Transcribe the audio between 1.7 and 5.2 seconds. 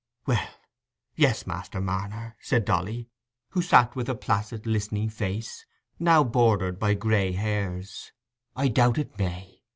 Marner," said Dolly, who sat with a placid listening